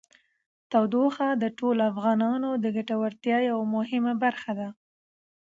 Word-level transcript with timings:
تودوخه 0.71 1.27
د 1.43 1.43
ټولو 1.57 1.81
افغانانو 1.91 2.49
د 2.63 2.65
ګټورتیا 2.77 3.37
یوه 3.49 3.65
مهمه 3.75 4.13
برخه 4.23 4.51
ده. 4.59 4.69